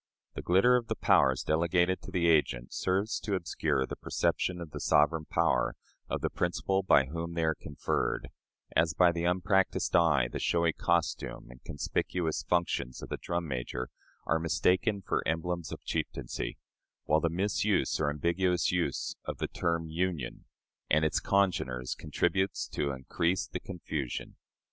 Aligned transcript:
The 0.33 0.41
glitter 0.41 0.75
of 0.77 0.87
the 0.87 0.95
powers 0.95 1.43
delegated 1.43 2.01
to 2.01 2.09
the 2.09 2.27
agent 2.27 2.73
serves 2.73 3.19
to 3.19 3.35
obscure 3.35 3.85
the 3.85 3.95
perception 3.95 4.59
of 4.59 4.71
the 4.71 4.79
sovereign 4.79 5.25
power 5.25 5.75
of 6.09 6.21
the 6.21 6.29
principal 6.31 6.81
by 6.81 7.05
whom 7.05 7.35
they 7.35 7.43
are 7.43 7.53
conferred, 7.53 8.29
as, 8.75 8.95
by 8.95 9.11
the 9.11 9.25
unpracticed 9.25 9.95
eye, 9.95 10.27
the 10.27 10.39
showy 10.39 10.73
costume 10.73 11.51
and 11.51 11.63
conspicuous 11.63 12.41
functions 12.41 13.03
of 13.03 13.09
the 13.09 13.17
drum 13.17 13.47
major 13.47 13.89
are 14.25 14.39
mistaken 14.39 15.03
for 15.05 15.21
emblems 15.27 15.71
of 15.71 15.83
chieftaincy 15.85 16.57
while 17.03 17.21
the 17.21 17.29
misuse 17.29 17.99
or 17.99 18.09
ambiguous 18.09 18.71
use 18.71 19.15
of 19.25 19.37
the 19.37 19.47
term 19.47 19.87
"Union" 19.87 20.45
and 20.89 21.05
its 21.05 21.19
congeners 21.19 21.93
contributes 21.93 22.67
to 22.67 22.89
increase 22.89 23.45
the 23.45 23.59
confusion. 23.59 24.35